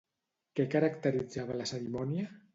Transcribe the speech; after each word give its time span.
Què 0.59 0.65
caracteritzava 0.75 1.61
la 1.61 1.69
cerimònia? 1.75 2.27